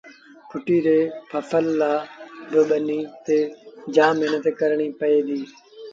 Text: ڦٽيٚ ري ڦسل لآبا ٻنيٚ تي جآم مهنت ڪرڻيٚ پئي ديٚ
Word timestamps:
ڦٽيٚ 0.49 0.83
ري 0.85 0.99
ڦسل 1.29 1.65
لآبا 1.79 2.61
ٻنيٚ 2.69 3.11
تي 3.25 3.37
جآم 3.95 4.13
مهنت 4.21 4.45
ڪرڻيٚ 4.59 4.97
پئي 4.99 5.15
ديٚ 5.27 5.45